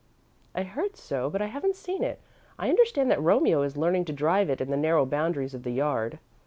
[0.55, 2.19] "I heard so, but I haven't seen it.
[2.57, 5.69] I understand that Romeo is learning to drive it in the narrow boundaries of the
[5.73, 6.17] yard."